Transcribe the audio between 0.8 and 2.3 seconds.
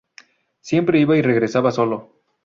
iba y regresaba solo.